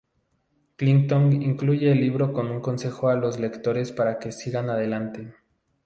Clinton 0.77 1.29
concluye 1.39 1.91
el 1.91 1.99
libro 2.01 2.33
con 2.33 2.47
un 2.49 2.59
consejo 2.59 3.09
a 3.09 3.13
los 3.15 3.37
lectores 3.39 3.91
para 3.91 4.17
que 4.17 4.31
"sigan 4.31 4.71
adelante". 4.71 5.35